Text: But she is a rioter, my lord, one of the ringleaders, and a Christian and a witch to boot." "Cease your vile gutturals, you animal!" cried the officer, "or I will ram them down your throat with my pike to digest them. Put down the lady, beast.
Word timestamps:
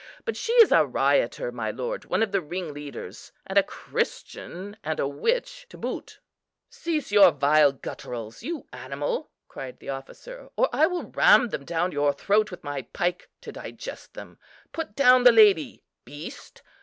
But 0.25 0.35
she 0.35 0.51
is 0.53 0.71
a 0.71 0.83
rioter, 0.83 1.51
my 1.51 1.69
lord, 1.69 2.05
one 2.05 2.23
of 2.23 2.31
the 2.31 2.41
ringleaders, 2.41 3.31
and 3.45 3.55
a 3.55 3.61
Christian 3.61 4.75
and 4.83 4.99
a 4.99 5.07
witch 5.07 5.67
to 5.69 5.77
boot." 5.77 6.19
"Cease 6.71 7.11
your 7.11 7.29
vile 7.29 7.71
gutturals, 7.71 8.41
you 8.41 8.65
animal!" 8.73 9.29
cried 9.47 9.77
the 9.77 9.89
officer, 9.89 10.49
"or 10.55 10.69
I 10.73 10.87
will 10.87 11.03
ram 11.11 11.49
them 11.49 11.65
down 11.65 11.91
your 11.91 12.13
throat 12.13 12.49
with 12.49 12.63
my 12.63 12.81
pike 12.81 13.29
to 13.41 13.51
digest 13.51 14.15
them. 14.15 14.39
Put 14.71 14.95
down 14.95 15.23
the 15.23 15.31
lady, 15.31 15.83
beast. 16.03 16.63